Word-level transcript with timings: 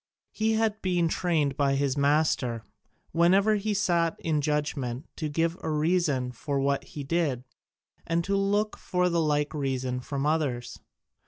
He 0.31 0.53
had 0.53 0.81
been 0.81 1.07
trained 1.09 1.55
by 1.55 1.75
his 1.75 1.95
master, 1.95 2.63
whenever 3.11 3.57
he 3.57 3.75
sat 3.75 4.19
in 4.21 4.41
judgment, 4.41 5.05
to 5.17 5.29
give 5.29 5.55
a 5.61 5.69
reason 5.69 6.31
for 6.31 6.59
what 6.59 6.83
he 6.85 7.03
did, 7.03 7.43
and 8.07 8.23
to 8.23 8.35
look 8.35 8.77
for 8.79 9.09
the 9.09 9.21
like 9.21 9.53
reason 9.53 9.99
from 9.99 10.25
others. 10.25 10.79